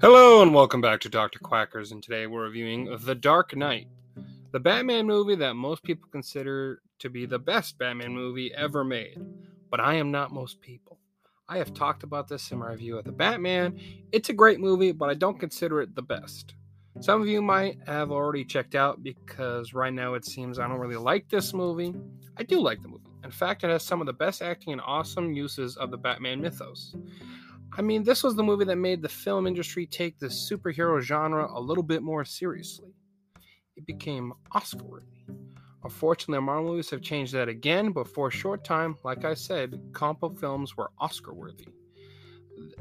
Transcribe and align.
Hello 0.00 0.42
and 0.42 0.54
welcome 0.54 0.80
back 0.80 1.00
to 1.00 1.08
Dr. 1.08 1.40
Quackers, 1.40 1.90
and 1.90 2.00
today 2.00 2.28
we're 2.28 2.44
reviewing 2.44 2.96
The 3.00 3.16
Dark 3.16 3.56
Knight, 3.56 3.88
the 4.52 4.60
Batman 4.60 5.08
movie 5.08 5.34
that 5.34 5.54
most 5.54 5.82
people 5.82 6.08
consider 6.12 6.82
to 7.00 7.10
be 7.10 7.26
the 7.26 7.40
best 7.40 7.76
Batman 7.78 8.12
movie 8.12 8.54
ever 8.54 8.84
made. 8.84 9.18
But 9.72 9.80
I 9.80 9.94
am 9.94 10.12
not 10.12 10.32
most 10.32 10.60
people. 10.60 11.00
I 11.48 11.58
have 11.58 11.74
talked 11.74 12.04
about 12.04 12.28
this 12.28 12.52
in 12.52 12.58
my 12.58 12.70
review 12.70 12.96
of 12.96 13.06
The 13.06 13.10
Batman. 13.10 13.76
It's 14.12 14.28
a 14.28 14.34
great 14.34 14.60
movie, 14.60 14.92
but 14.92 15.10
I 15.10 15.14
don't 15.14 15.40
consider 15.40 15.80
it 15.80 15.96
the 15.96 16.02
best. 16.02 16.54
Some 17.00 17.20
of 17.20 17.26
you 17.26 17.42
might 17.42 17.78
have 17.88 18.12
already 18.12 18.44
checked 18.44 18.76
out 18.76 19.02
because 19.02 19.74
right 19.74 19.92
now 19.92 20.14
it 20.14 20.24
seems 20.24 20.60
I 20.60 20.68
don't 20.68 20.78
really 20.78 20.94
like 20.94 21.28
this 21.28 21.52
movie. 21.52 21.92
I 22.36 22.44
do 22.44 22.60
like 22.60 22.82
the 22.82 22.88
movie. 22.88 23.02
In 23.24 23.32
fact, 23.32 23.64
it 23.64 23.70
has 23.70 23.82
some 23.82 24.00
of 24.00 24.06
the 24.06 24.12
best 24.12 24.42
acting 24.42 24.72
and 24.72 24.82
awesome 24.86 25.32
uses 25.32 25.76
of 25.76 25.90
the 25.90 25.98
Batman 25.98 26.40
mythos. 26.40 26.94
I 27.78 27.80
mean, 27.80 28.02
this 28.02 28.24
was 28.24 28.34
the 28.34 28.42
movie 28.42 28.64
that 28.64 28.76
made 28.76 29.02
the 29.02 29.08
film 29.08 29.46
industry 29.46 29.86
take 29.86 30.18
the 30.18 30.26
superhero 30.26 31.00
genre 31.00 31.48
a 31.54 31.60
little 31.60 31.84
bit 31.84 32.02
more 32.02 32.24
seriously. 32.24 32.92
It 33.76 33.86
became 33.86 34.32
Oscar 34.50 34.82
worthy. 34.82 35.24
Unfortunately, 35.84 36.44
Marvel 36.44 36.72
movies 36.72 36.90
have 36.90 37.02
changed 37.02 37.32
that 37.34 37.48
again, 37.48 37.92
but 37.92 38.08
for 38.08 38.26
a 38.26 38.32
short 38.32 38.64
time, 38.64 38.96
like 39.04 39.24
I 39.24 39.34
said, 39.34 39.92
book 39.92 40.40
films 40.40 40.76
were 40.76 40.90
Oscar 40.98 41.32
worthy. 41.32 41.68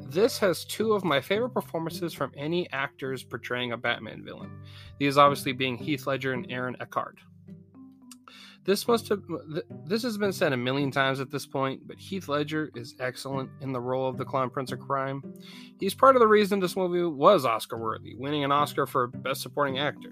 This 0.10 0.40
has 0.40 0.66
two 0.66 0.94
of 0.94 1.04
my 1.04 1.22
favorite 1.22 1.52
performances 1.52 2.12
from 2.12 2.32
any 2.36 2.68
actors 2.72 3.24
portraying 3.24 3.74
a 3.74 3.78
Batman 3.78 4.24
villain. 4.26 4.50
These 4.98 5.20
obviously 5.20 5.52
being 5.52 5.78
Heath 5.78 6.08
Ledger 6.08 6.34
and 6.34 6.52
Aaron 6.52 6.76
Eckhart. 6.80 7.20
This 8.68 8.86
must 8.86 9.08
have 9.08 9.24
this 9.86 10.04
has 10.04 10.18
been 10.18 10.34
said 10.34 10.52
a 10.52 10.58
million 10.58 10.92
times 10.92 11.22
at 11.22 11.32
this 11.32 11.46
point, 11.46 11.88
but 11.88 11.98
Heath 11.98 12.28
Ledger 12.28 12.70
is 12.76 12.96
excellent 13.00 13.50
in 13.62 13.72
the 13.72 13.80
role 13.80 14.10
of 14.10 14.18
the 14.18 14.26
Clown 14.26 14.50
Prince 14.50 14.74
of 14.74 14.80
Crime. 14.82 15.24
He's 15.80 15.94
part 15.94 16.18
of 16.18 16.20
the 16.20 16.28
reason 16.28 16.60
this 16.60 16.76
movie 16.76 17.02
was 17.02 17.46
Oscar 17.46 17.78
worthy, 17.78 18.14
winning 18.16 18.44
an 18.44 18.52
Oscar 18.52 18.86
for 18.86 19.08
Best 19.08 19.42
Supporting 19.42 19.80
Actor. 19.80 20.12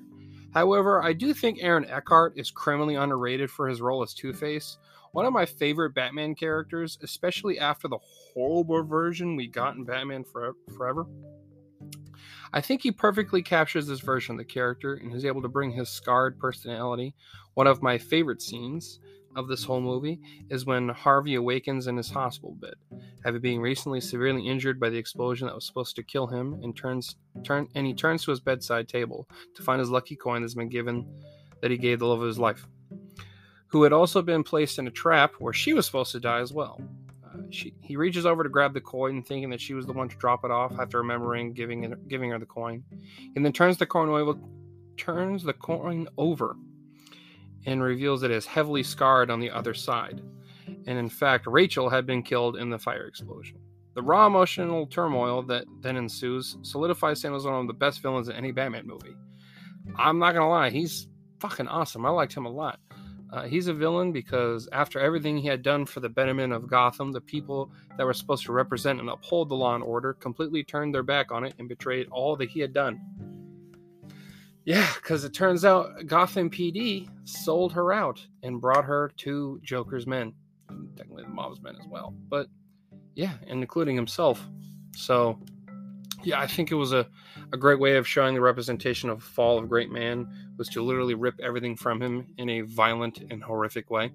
However, 0.54 1.04
I 1.04 1.12
do 1.12 1.34
think 1.34 1.58
Aaron 1.60 1.86
Eckhart 1.90 2.38
is 2.38 2.50
criminally 2.50 2.96
underrated 2.96 3.52
for 3.52 3.68
his 3.68 3.82
role 3.82 4.02
as 4.02 4.14
Two 4.14 4.32
Face, 4.32 4.78
one 5.12 5.26
of 5.26 5.34
my 5.34 5.46
favorite 5.46 5.94
Batman 5.94 6.34
characters, 6.34 6.98
especially 7.04 7.60
after 7.60 7.90
the 7.90 8.00
horrible 8.34 8.84
version 8.84 9.36
we 9.36 9.48
got 9.48 9.76
in 9.76 9.84
Batman 9.84 10.24
Forever. 10.24 11.06
I 12.54 12.62
think 12.62 12.82
he 12.82 12.92
perfectly 12.92 13.42
captures 13.42 13.88
this 13.88 14.00
version 14.00 14.36
of 14.36 14.40
the 14.40 14.46
character 14.46 14.96
and 14.96 15.14
is 15.14 15.26
able 15.26 15.42
to 15.42 15.50
bring 15.50 15.72
his 15.72 15.90
scarred 15.90 16.40
personality. 16.40 17.16
One 17.54 17.68
of 17.68 17.82
my 17.82 17.98
favorite 17.98 18.42
scenes 18.42 19.00
of 19.36 19.48
this 19.48 19.64
whole 19.64 19.82
movie 19.82 20.20
is 20.50 20.66
when 20.66 20.90
Harvey 20.90 21.36
awakens 21.36 21.88
in 21.88 21.98
his 21.98 22.10
hospital 22.10 22.56
bed, 22.56 22.76
having 23.24 23.42
been 23.42 23.60
recently 23.60 24.00
severely 24.00 24.48
injured 24.48 24.80
by 24.80 24.90
the 24.90 24.98
explosion 24.98 25.48
that 25.48 25.56
was 25.56 25.66
supposed 25.66 25.96
to 25.98 26.04
kill 26.04 26.28
him, 26.28 26.60
and 26.64 26.76
turns 26.76 27.18
turn 27.44 27.68
and 27.76 27.86
he 27.86 27.94
turns 27.94 28.24
to 28.24 28.32
his 28.32 28.40
bedside 28.40 28.88
table 28.88 29.28
to 29.56 29.64
find 29.64 29.80
his 29.80 29.90
lucky 29.90 30.16
coin 30.16 30.42
that's 30.42 30.54
been 30.54 30.70
given 30.70 31.06
that 31.62 31.72
he 31.72 31.78
gave 31.78 32.00
the 32.00 32.06
love 32.06 32.22
of 32.22 32.28
his 32.28 32.40
life, 32.40 32.66
who 33.68 33.84
had 33.84 33.92
also 33.94 34.22
been 34.22 34.44
placed 34.44 34.80
in 34.80 34.88
a 34.88 34.92
trap 34.92 35.34
where 35.40 35.54
she 35.54 35.74
was 35.74 35.86
supposed 35.86 36.12
to 36.14 36.20
die 36.20 36.40
as 36.40 36.54
well 36.54 36.80
she, 37.56 37.74
he 37.82 37.96
reaches 37.96 38.26
over 38.26 38.44
to 38.44 38.50
grab 38.50 38.74
the 38.74 38.82
coin, 38.82 39.24
thinking 39.24 39.50
that 39.50 39.62
she 39.62 39.74
was 39.74 39.86
the 39.86 39.94
one 39.94 40.10
to 40.10 40.16
drop 40.18 40.44
it 40.44 40.52
off 40.52 40.74
after 40.80 40.98
remembering 41.00 41.54
giving 41.54 41.84
it, 41.84 42.08
giving 42.08 42.30
her 42.32 42.40
the 42.40 42.46
coin, 42.46 42.84
and 43.36 43.46
then 43.46 43.54
turns 43.54 43.78
the 43.78 43.86
coin 43.86 44.10
over, 44.10 44.40
turns 44.98 45.44
the 45.44 45.54
coin 45.54 46.08
over, 46.18 46.56
and 47.66 47.82
reveals 47.82 48.24
it 48.24 48.32
is 48.32 48.46
heavily 48.46 48.84
scarred 48.84 49.32
on 49.32 49.40
the 49.40 49.50
other 49.50 49.74
side. 49.74 50.22
And 50.88 50.98
in 50.98 51.10
fact, 51.10 51.48
Rachel 51.48 51.90
had 51.90 52.06
been 52.06 52.24
killed 52.24 52.58
in 52.58 52.70
the 52.70 52.80
fire 52.80 53.08
explosion. 53.08 53.58
The 53.96 54.02
raw 54.02 54.28
emotional 54.28 54.88
turmoil 54.88 55.42
that 55.44 55.66
then 55.82 55.96
ensues 55.96 56.58
solidifies 56.64 57.22
Sam 57.22 57.34
as 57.34 57.46
one 57.46 57.54
of 57.56 57.68
the 57.68 57.74
best 57.74 58.02
villains 58.02 58.28
in 58.28 58.36
any 58.36 58.52
Batman 58.52 58.86
movie. 58.86 59.16
I'm 59.96 60.20
not 60.20 60.34
gonna 60.34 60.50
lie, 60.50 60.70
he's 60.70 61.08
fucking 61.40 61.68
awesome. 61.68 62.06
I 62.06 62.10
liked 62.10 62.34
him 62.34 62.46
a 62.46 62.52
lot. 62.52 62.80
Uh, 63.36 63.44
he's 63.44 63.68
a 63.68 63.74
villain 63.74 64.14
because 64.14 64.70
after 64.72 64.98
everything 64.98 65.38
he 65.38 65.46
had 65.46 65.62
done 65.62 65.86
for 65.86 66.00
the 66.00 66.08
betterment 66.08 66.54
of 66.54 66.70
Gotham, 66.70 67.12
the 67.12 67.20
people 67.20 67.70
that 67.98 68.06
were 68.06 68.14
supposed 68.14 68.46
to 68.46 68.54
represent 68.54 69.02
and 69.02 69.10
uphold 69.10 69.50
the 69.50 69.56
law 69.56 69.76
and 69.76 69.84
order 69.84 70.14
completely 70.14 70.64
turned 70.64 70.96
their 70.96 71.04
back 71.04 71.34
on 71.34 71.44
it 71.44 71.54
and 71.60 71.68
betrayed 71.68 72.08
all 72.12 72.38
that 72.38 72.50
he 72.50 72.62
had 72.62 72.72
done. 72.72 73.02
Yeah, 74.64 74.90
because 74.96 75.26
it 75.26 75.34
turns 75.34 75.66
out 75.66 76.08
Gotham 76.08 76.50
PD 76.50 77.10
sold 77.26 77.74
her 77.74 77.92
out 77.92 78.26
and 78.42 78.62
brought 78.62 78.86
her 78.86 79.12
to 79.18 79.60
Joker's 79.64 80.08
men, 80.08 80.34
technically 80.96 81.24
the 81.24 81.30
mob's 81.30 81.62
men 81.62 81.76
as 81.78 81.88
well. 81.90 82.16
But 82.30 82.48
yeah, 83.16 83.34
and 83.48 83.62
including 83.62 83.98
himself. 83.98 84.48
So 84.96 85.38
yeah, 86.26 86.40
I 86.40 86.48
think 86.48 86.72
it 86.72 86.76
was 86.76 86.92
a, 86.92 87.08
a 87.54 87.58
great 87.58 87.80
way 87.80 87.96
of 87.98 88.08
showing 88.08 88.34
the 88.34 88.42
representation 88.42 89.10
of 89.10 89.24
fall 89.24 89.58
of 89.58 89.70
great 89.70 89.92
man 89.92 90.28
was 90.58 90.68
to 90.70 90.84
literally 90.84 91.14
rip 91.14 91.40
everything 91.42 91.76
from 91.76 92.02
him 92.02 92.28
in 92.38 92.50
a 92.50 92.62
violent 92.62 93.24
and 93.30 93.44
horrific 93.44 93.90
way. 93.90 94.12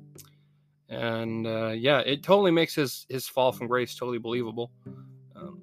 And 0.88 1.46
uh, 1.46 1.68
yeah, 1.68 2.00
it 2.00 2.22
totally 2.22 2.50
makes 2.50 2.74
his 2.74 3.06
his 3.08 3.26
fall 3.26 3.52
from 3.52 3.68
grace 3.68 3.94
totally 3.94 4.18
believable. 4.18 4.72
Um, 5.36 5.60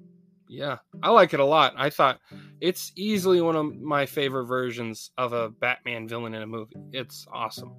yeah, 0.48 0.78
I 1.02 1.10
like 1.10 1.34
it 1.34 1.40
a 1.40 1.44
lot. 1.44 1.74
I 1.76 1.90
thought 1.90 2.18
it's 2.60 2.92
easily 2.96 3.42
one 3.42 3.54
of 3.54 3.76
my 3.76 4.06
favorite 4.06 4.46
versions 4.46 5.10
of 5.18 5.34
a 5.34 5.50
Batman 5.50 6.08
villain 6.08 6.34
in 6.34 6.42
a 6.42 6.46
movie. 6.46 6.76
It's 6.92 7.26
awesome. 7.30 7.74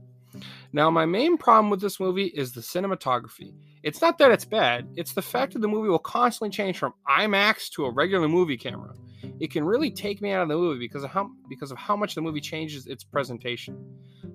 Now, 0.73 0.89
my 0.89 1.05
main 1.05 1.37
problem 1.37 1.69
with 1.69 1.81
this 1.81 1.99
movie 1.99 2.27
is 2.27 2.51
the 2.51 2.61
cinematography. 2.61 3.53
It's 3.83 4.01
not 4.01 4.17
that 4.17 4.31
it's 4.31 4.45
bad, 4.45 4.87
it's 4.95 5.13
the 5.13 5.21
fact 5.21 5.53
that 5.53 5.59
the 5.59 5.67
movie 5.67 5.89
will 5.89 5.99
constantly 5.99 6.49
change 6.49 6.77
from 6.77 6.93
IMAX 7.07 7.69
to 7.71 7.85
a 7.85 7.91
regular 7.91 8.27
movie 8.27 8.57
camera. 8.57 8.93
It 9.39 9.51
can 9.51 9.63
really 9.63 9.89
take 9.89 10.21
me 10.21 10.31
out 10.31 10.43
of 10.43 10.49
the 10.49 10.55
movie 10.55 10.79
because 10.79 11.03
of 11.03 11.11
how 11.11 11.29
because 11.47 11.71
of 11.71 11.77
how 11.77 11.95
much 11.95 12.15
the 12.15 12.21
movie 12.21 12.41
changes 12.41 12.87
its 12.87 13.03
presentation. 13.03 13.77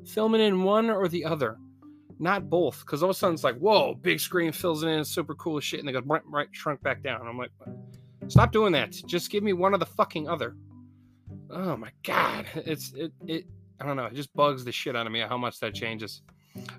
Filming 0.06 0.41
in 0.41 0.62
one 0.62 0.91
or 0.91 1.09
the 1.09 1.25
other, 1.25 1.59
not 2.19 2.49
both, 2.49 2.81
because 2.81 3.03
all 3.03 3.10
of 3.10 3.16
a 3.16 3.19
sudden 3.19 3.34
it's 3.34 3.44
like, 3.44 3.59
whoa, 3.59 3.94
big 3.94 4.21
screen 4.21 4.53
fills 4.53 4.83
it 4.83 4.88
in, 4.88 5.04
super 5.04 5.34
cool 5.34 5.60
shit, 5.60 5.81
and 5.81 5.88
they 5.88 5.93
go 5.93 6.00
right, 6.06 6.22
right 6.27 6.49
shrunk 6.53 6.83
back 6.83 7.03
down. 7.03 7.27
I'm 7.27 7.38
like, 7.38 7.50
stop 8.28 8.53
doing 8.53 8.72
that. 8.72 8.93
Just 9.06 9.31
give 9.31 9.43
me 9.43 9.53
one 9.53 9.75
of 9.75 9.81
the 9.81 9.87
fucking 9.87 10.28
other. 10.28 10.56
Oh 11.50 11.77
my 11.77 11.91
god, 12.03 12.47
it's 12.54 12.93
it 12.94 13.12
it 13.27 13.44
I 13.80 13.86
don't 13.86 13.96
know. 13.96 14.06
It 14.06 14.14
just 14.14 14.34
bugs 14.34 14.64
the 14.64 14.72
shit 14.72 14.96
out 14.96 15.06
of 15.06 15.12
me 15.12 15.20
how 15.20 15.36
much 15.36 15.60
that 15.60 15.74
changes. 15.74 16.22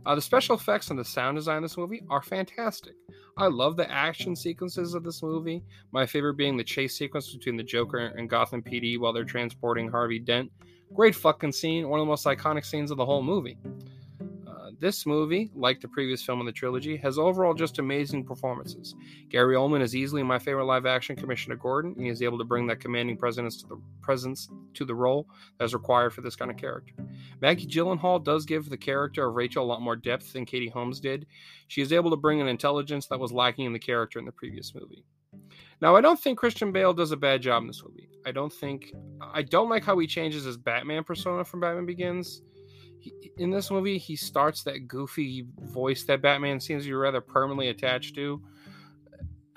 Uh, 0.05 0.15
the 0.15 0.21
special 0.21 0.55
effects 0.55 0.89
and 0.89 0.97
the 0.97 1.03
sound 1.03 1.35
design 1.35 1.57
of 1.57 1.63
this 1.63 1.77
movie 1.77 2.03
are 2.09 2.21
fantastic. 2.21 2.93
I 3.37 3.47
love 3.47 3.75
the 3.75 3.91
action 3.91 4.35
sequences 4.35 4.93
of 4.93 5.03
this 5.03 5.21
movie. 5.21 5.63
My 5.91 6.05
favorite 6.05 6.35
being 6.37 6.55
the 6.55 6.63
chase 6.63 6.97
sequence 6.97 7.33
between 7.33 7.57
the 7.57 7.63
Joker 7.63 8.13
and 8.17 8.29
Gotham 8.29 8.61
PD 8.61 8.97
while 8.97 9.11
they're 9.11 9.25
transporting 9.25 9.89
Harvey 9.89 10.19
Dent. 10.19 10.49
Great 10.93 11.15
fucking 11.15 11.51
scene, 11.51 11.89
one 11.89 11.99
of 11.99 12.05
the 12.05 12.09
most 12.09 12.25
iconic 12.25 12.65
scenes 12.65 12.91
of 12.91 12.97
the 12.97 13.05
whole 13.05 13.23
movie 13.23 13.57
this 14.79 15.05
movie, 15.05 15.51
like 15.55 15.81
the 15.81 15.87
previous 15.87 16.23
film 16.23 16.39
in 16.39 16.45
the 16.45 16.51
trilogy, 16.51 16.97
has 16.97 17.17
overall 17.17 17.53
just 17.53 17.79
amazing 17.79 18.23
performances. 18.23 18.95
Gary 19.29 19.55
Oldman 19.55 19.81
is 19.81 19.95
easily 19.95 20.23
my 20.23 20.39
favorite 20.39 20.65
live 20.65 20.85
action 20.85 21.15
Commissioner 21.15 21.55
Gordon, 21.55 21.93
and 21.95 22.05
he 22.05 22.09
is 22.09 22.21
able 22.21 22.37
to 22.37 22.43
bring 22.43 22.67
that 22.67 22.79
commanding 22.79 23.17
presence 23.17 23.61
to 23.61 23.67
the 23.67 23.81
presence 24.01 24.49
to 24.73 24.85
the 24.85 24.95
role 24.95 25.27
that 25.57 25.65
is 25.65 25.73
required 25.73 26.13
for 26.13 26.21
this 26.21 26.35
kind 26.35 26.51
of 26.51 26.57
character. 26.57 26.93
Maggie 27.41 27.67
Gyllenhaal 27.67 28.23
does 28.23 28.45
give 28.45 28.69
the 28.69 28.77
character 28.77 29.27
of 29.27 29.35
Rachel 29.35 29.63
a 29.63 29.67
lot 29.67 29.81
more 29.81 29.95
depth 29.95 30.33
than 30.33 30.45
Katie 30.45 30.69
Holmes 30.69 30.99
did. 30.99 31.25
She 31.67 31.81
is 31.81 31.93
able 31.93 32.09
to 32.11 32.17
bring 32.17 32.41
an 32.41 32.47
intelligence 32.47 33.07
that 33.07 33.19
was 33.19 33.31
lacking 33.31 33.65
in 33.65 33.73
the 33.73 33.79
character 33.79 34.19
in 34.19 34.25
the 34.25 34.31
previous 34.31 34.73
movie. 34.73 35.05
Now, 35.81 35.95
I 35.95 36.01
don't 36.01 36.19
think 36.19 36.39
Christian 36.39 36.71
Bale 36.71 36.93
does 36.93 37.11
a 37.11 37.17
bad 37.17 37.41
job 37.41 37.61
in 37.61 37.67
this 37.67 37.83
movie. 37.83 38.09
I 38.25 38.31
don't 38.31 38.51
think 38.51 38.93
I 39.21 39.41
don't 39.41 39.69
like 39.69 39.83
how 39.83 39.97
he 39.99 40.07
changes 40.07 40.43
his 40.43 40.57
Batman 40.57 41.03
persona 41.03 41.43
from 41.43 41.59
Batman 41.59 41.85
Begins 41.85 42.41
in 43.37 43.49
this 43.51 43.71
movie, 43.71 43.97
he 43.97 44.15
starts 44.15 44.63
that 44.63 44.87
goofy 44.87 45.45
voice 45.59 46.03
that 46.03 46.21
Batman 46.21 46.59
seems 46.59 46.83
to 46.83 46.89
be 46.89 46.93
rather 46.93 47.21
permanently 47.21 47.69
attached 47.69 48.15
to. 48.15 48.41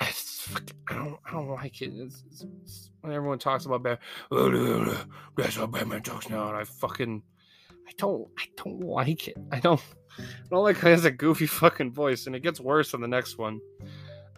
I 0.00 0.94
don't, 0.94 1.18
I 1.26 1.32
don't 1.32 1.48
like 1.48 1.82
it. 1.82 1.92
It's, 1.94 2.24
it's, 2.26 2.46
it's, 2.62 2.90
when 3.00 3.12
everyone 3.12 3.38
talks 3.38 3.66
about 3.66 3.82
Batman, 3.82 4.96
that's 5.36 5.56
how 5.56 5.66
Batman 5.66 6.02
talks 6.02 6.28
now, 6.30 6.48
and 6.48 6.56
I 6.56 6.64
fucking, 6.64 7.22
I 7.86 7.92
don't, 7.98 8.28
I 8.38 8.44
don't 8.56 8.80
like 8.80 9.28
it. 9.28 9.36
I 9.52 9.60
don't, 9.60 9.80
I 10.18 10.24
don't 10.50 10.64
like 10.64 10.76
how 10.76 10.88
he 10.88 10.92
has 10.92 11.04
a 11.04 11.10
goofy 11.10 11.46
fucking 11.46 11.92
voice, 11.92 12.26
and 12.26 12.34
it 12.34 12.42
gets 12.42 12.60
worse 12.60 12.94
in 12.94 13.00
the 13.00 13.08
next 13.08 13.38
one. 13.38 13.60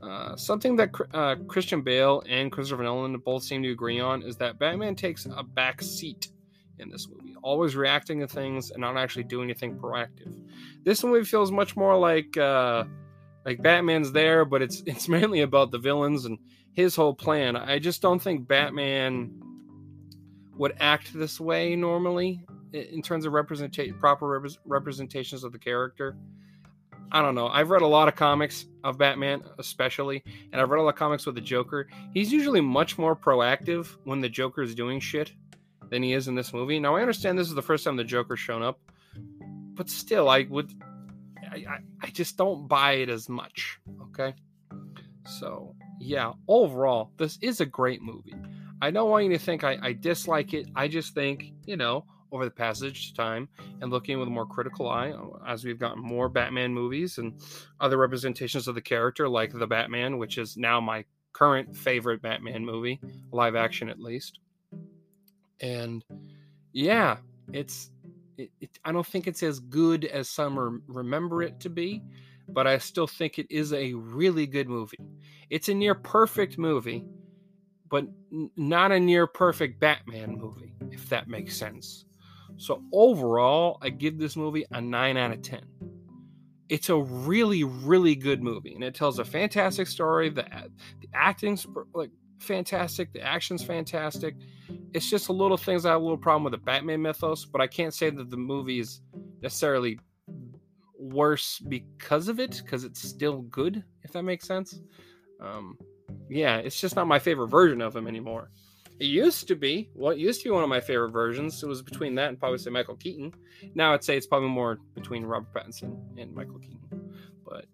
Uh, 0.02 0.34
something 0.34 0.76
that 0.76 0.90
uh, 1.12 1.36
Christian 1.46 1.82
Bale 1.82 2.22
and 2.28 2.50
Christopher 2.50 2.82
Nolan 2.82 3.16
both 3.18 3.42
seem 3.42 3.62
to 3.62 3.70
agree 3.70 4.00
on 4.00 4.22
is 4.22 4.36
that 4.36 4.58
Batman 4.58 4.96
takes 4.96 5.26
a 5.26 5.42
back 5.42 5.82
seat 5.82 6.28
in 6.78 6.88
this 6.88 7.06
movie, 7.08 7.19
always 7.42 7.76
reacting 7.76 8.20
to 8.20 8.26
things 8.26 8.70
and 8.70 8.80
not 8.80 8.96
actually 8.96 9.24
doing 9.24 9.44
anything 9.44 9.76
proactive. 9.76 10.34
This 10.84 11.02
movie 11.02 11.24
feels 11.24 11.50
much 11.50 11.76
more 11.76 11.96
like 11.98 12.36
uh, 12.36 12.84
like 13.44 13.62
Batman's 13.62 14.12
there, 14.12 14.44
but 14.44 14.62
it's 14.62 14.82
it's 14.86 15.08
mainly 15.08 15.40
about 15.40 15.70
the 15.70 15.78
villains 15.78 16.24
and 16.24 16.38
his 16.72 16.94
whole 16.94 17.14
plan. 17.14 17.56
I 17.56 17.78
just 17.78 18.02
don't 18.02 18.20
think 18.20 18.46
Batman 18.46 19.32
would 20.56 20.74
act 20.78 21.12
this 21.14 21.40
way 21.40 21.74
normally 21.74 22.44
in 22.72 23.02
terms 23.02 23.24
of 23.24 23.32
representation, 23.32 23.98
proper 23.98 24.28
rep- 24.28 24.52
representations 24.64 25.42
of 25.42 25.52
the 25.52 25.58
character. 25.58 26.16
I 27.12 27.22
don't 27.22 27.34
know. 27.34 27.48
I've 27.48 27.70
read 27.70 27.82
a 27.82 27.86
lot 27.88 28.06
of 28.06 28.14
comics 28.14 28.66
of 28.84 28.96
Batman, 28.96 29.42
especially, 29.58 30.22
and 30.52 30.60
I've 30.60 30.70
read 30.70 30.78
a 30.78 30.82
lot 30.82 30.90
of 30.90 30.94
comics 30.94 31.26
with 31.26 31.34
the 31.34 31.40
Joker. 31.40 31.88
He's 32.14 32.32
usually 32.32 32.60
much 32.60 32.98
more 32.98 33.16
proactive 33.16 33.96
when 34.04 34.20
the 34.20 34.28
Joker 34.28 34.62
is 34.62 34.76
doing 34.76 35.00
shit 35.00 35.32
than 35.90 36.02
he 36.02 36.12
is 36.12 36.28
in 36.28 36.34
this 36.34 36.52
movie. 36.52 36.78
Now, 36.78 36.96
I 36.96 37.00
understand 37.00 37.38
this 37.38 37.48
is 37.48 37.54
the 37.54 37.62
first 37.62 37.84
time 37.84 37.96
the 37.96 38.04
Joker's 38.04 38.40
shown 38.40 38.62
up, 38.62 38.80
but 39.74 39.88
still, 39.88 40.28
I 40.28 40.46
would. 40.48 40.72
I, 41.50 41.80
I, 42.00 42.06
just 42.10 42.36
don't 42.36 42.68
buy 42.68 42.92
it 42.92 43.08
as 43.08 43.28
much. 43.28 43.80
Okay. 44.02 44.34
So, 45.26 45.74
yeah, 45.98 46.32
overall, 46.46 47.10
this 47.16 47.38
is 47.42 47.60
a 47.60 47.66
great 47.66 48.02
movie. 48.02 48.34
I 48.80 48.92
don't 48.92 49.10
want 49.10 49.24
you 49.24 49.30
to 49.30 49.38
think 49.38 49.64
I, 49.64 49.76
I 49.82 49.92
dislike 49.92 50.54
it. 50.54 50.68
I 50.76 50.86
just 50.86 51.12
think, 51.12 51.52
you 51.66 51.76
know, 51.76 52.04
over 52.32 52.44
the 52.44 52.50
passage 52.50 53.10
of 53.10 53.16
time 53.16 53.48
and 53.80 53.90
looking 53.90 54.18
with 54.18 54.28
a 54.28 54.30
more 54.30 54.46
critical 54.46 54.88
eye 54.88 55.10
uh, 55.10 55.38
as 55.46 55.64
we've 55.64 55.78
gotten 55.78 56.00
more 56.00 56.28
Batman 56.28 56.72
movies 56.72 57.18
and 57.18 57.34
other 57.80 57.96
representations 57.96 58.68
of 58.68 58.74
the 58.74 58.80
character, 58.80 59.28
like 59.28 59.52
The 59.52 59.66
Batman, 59.66 60.18
which 60.18 60.38
is 60.38 60.56
now 60.56 60.80
my 60.80 61.04
current 61.32 61.76
favorite 61.76 62.22
Batman 62.22 62.64
movie, 62.64 63.00
live 63.32 63.56
action 63.56 63.88
at 63.88 63.98
least. 63.98 64.38
And 65.60 66.04
yeah, 66.72 67.18
it's. 67.52 67.90
It, 68.38 68.50
it, 68.62 68.70
I 68.86 68.92
don't 68.92 69.06
think 69.06 69.26
it's 69.26 69.42
as 69.42 69.60
good 69.60 70.06
as 70.06 70.30
some 70.30 70.82
remember 70.86 71.42
it 71.42 71.60
to 71.60 71.68
be, 71.68 72.02
but 72.48 72.66
I 72.66 72.78
still 72.78 73.06
think 73.06 73.38
it 73.38 73.46
is 73.50 73.74
a 73.74 73.92
really 73.92 74.46
good 74.46 74.66
movie. 74.66 74.98
It's 75.50 75.68
a 75.68 75.74
near 75.74 75.94
perfect 75.94 76.56
movie, 76.56 77.04
but 77.90 78.04
not 78.56 78.92
a 78.92 79.00
near 79.00 79.26
perfect 79.26 79.78
Batman 79.80 80.38
movie, 80.38 80.72
if 80.90 81.08
that 81.10 81.28
makes 81.28 81.56
sense. 81.56 82.06
So 82.56 82.82
overall, 82.92 83.78
I 83.82 83.90
give 83.90 84.18
this 84.18 84.36
movie 84.36 84.64
a 84.70 84.80
9 84.80 85.16
out 85.16 85.32
of 85.32 85.42
10. 85.42 85.62
It's 86.68 86.88
a 86.88 86.96
really, 86.96 87.64
really 87.64 88.14
good 88.14 88.42
movie, 88.42 88.74
and 88.74 88.84
it 88.84 88.94
tells 88.94 89.18
a 89.18 89.24
fantastic 89.24 89.88
story. 89.88 90.28
The 90.30 90.46
the 91.00 91.08
acting's 91.12 91.66
like 91.94 92.10
fantastic, 92.40 93.12
the 93.12 93.22
action's 93.22 93.62
fantastic. 93.62 94.34
It's 94.92 95.08
just 95.08 95.28
a 95.28 95.32
little 95.32 95.56
things 95.56 95.86
I 95.86 95.90
have 95.90 96.00
a 96.00 96.04
little 96.04 96.18
problem 96.18 96.44
with 96.44 96.52
the 96.52 96.58
Batman 96.58 97.02
mythos, 97.02 97.44
but 97.44 97.60
I 97.60 97.66
can't 97.66 97.94
say 97.94 98.10
that 98.10 98.30
the 98.30 98.36
movie 98.36 98.80
is 98.80 99.00
necessarily 99.42 99.98
worse 100.98 101.58
because 101.58 102.28
of 102.28 102.40
it, 102.40 102.60
because 102.64 102.84
it's 102.84 103.00
still 103.00 103.42
good, 103.42 103.82
if 104.02 104.12
that 104.12 104.22
makes 104.22 104.46
sense. 104.46 104.80
Um, 105.40 105.78
yeah, 106.28 106.56
it's 106.58 106.80
just 106.80 106.96
not 106.96 107.06
my 107.06 107.18
favorite 107.18 107.48
version 107.48 107.80
of 107.80 107.96
him 107.96 108.06
anymore. 108.06 108.50
It 108.98 109.06
used 109.06 109.48
to 109.48 109.56
be. 109.56 109.88
Well, 109.94 110.12
it 110.12 110.18
used 110.18 110.42
to 110.42 110.48
be 110.48 110.50
one 110.50 110.62
of 110.62 110.68
my 110.68 110.80
favorite 110.80 111.10
versions. 111.10 111.62
It 111.62 111.66
was 111.66 111.80
between 111.80 112.14
that 112.16 112.28
and 112.28 112.38
probably 112.38 112.58
say 112.58 112.70
Michael 112.70 112.96
Keaton. 112.96 113.32
Now 113.74 113.94
I'd 113.94 114.04
say 114.04 114.16
it's 114.16 114.26
probably 114.26 114.50
more 114.50 114.78
between 114.94 115.24
Robert 115.24 115.54
Pattinson 115.54 115.98
and 116.18 116.34
Michael 116.34 116.58
Keaton. 116.58 117.14
But 117.44 117.64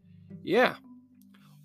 yeah. 0.45 0.77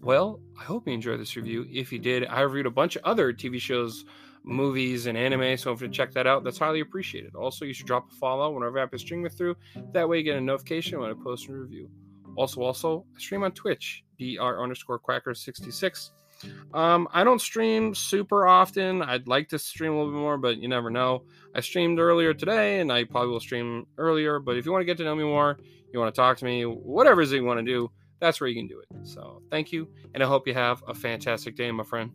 Well, 0.01 0.39
I 0.59 0.63
hope 0.63 0.87
you 0.87 0.93
enjoyed 0.93 1.19
this 1.19 1.35
review. 1.35 1.65
If 1.69 1.91
you 1.91 1.99
did, 1.99 2.25
I 2.25 2.41
reviewed 2.41 2.65
a 2.65 2.71
bunch 2.71 2.95
of 2.95 3.03
other 3.03 3.31
TV 3.31 3.59
shows, 3.59 4.05
movies, 4.43 5.05
and 5.05 5.17
anime. 5.17 5.57
So 5.57 5.71
if 5.71 5.81
you 5.81 5.87
check 5.89 6.11
that 6.13 6.25
out, 6.25 6.43
that's 6.43 6.57
highly 6.57 6.79
appreciated. 6.79 7.35
Also, 7.35 7.65
you 7.65 7.73
should 7.73 7.85
drop 7.85 8.11
a 8.11 8.15
follow 8.15 8.51
whenever 8.51 8.79
I 8.79 8.97
stream 8.97 9.25
it 9.25 9.33
through. 9.33 9.55
That 9.93 10.09
way 10.09 10.17
you 10.17 10.23
get 10.23 10.37
a 10.37 10.41
notification 10.41 10.99
when 10.99 11.11
I 11.11 11.13
post 11.13 11.47
a 11.47 11.53
review. 11.53 11.89
Also, 12.35 12.61
also, 12.61 13.05
I 13.15 13.19
stream 13.19 13.43
on 13.43 13.51
Twitch, 13.51 14.03
dr 14.17 14.63
underscore 14.63 14.97
quacker 14.97 15.35
66 15.35 16.11
um, 16.73 17.07
I 17.11 17.23
don't 17.23 17.39
stream 17.39 17.93
super 17.93 18.47
often. 18.47 19.01
I'd 19.01 19.27
like 19.27 19.49
to 19.49 19.59
stream 19.59 19.93
a 19.93 19.97
little 19.97 20.11
bit 20.11 20.19
more, 20.19 20.37
but 20.37 20.57
you 20.57 20.67
never 20.67 20.89
know. 20.89 21.23
I 21.55 21.61
streamed 21.61 21.99
earlier 21.99 22.33
today, 22.33 22.79
and 22.79 22.91
I 22.91 23.03
probably 23.03 23.29
will 23.29 23.39
stream 23.39 23.85
earlier. 23.97 24.39
But 24.39 24.57
if 24.57 24.65
you 24.65 24.71
want 24.71 24.81
to 24.81 24.85
get 24.85 24.97
to 24.97 25.03
know 25.03 25.15
me 25.15 25.23
more, 25.23 25.59
you 25.93 25.99
want 25.99 26.13
to 26.13 26.19
talk 26.19 26.37
to 26.37 26.45
me, 26.45 26.63
whatever 26.63 27.21
it 27.21 27.25
is 27.25 27.31
you 27.33 27.43
want 27.43 27.59
to 27.59 27.65
do, 27.65 27.91
that's 28.21 28.39
where 28.39 28.47
you 28.49 28.55
can 28.55 28.67
do 28.67 28.79
it. 28.79 28.87
So 29.03 29.41
thank 29.51 29.71
you, 29.73 29.89
and 30.13 30.23
I 30.23 30.27
hope 30.27 30.47
you 30.47 30.53
have 30.53 30.83
a 30.87 30.93
fantastic 30.93 31.55
day, 31.55 31.71
my 31.71 31.83
friend. 31.83 32.11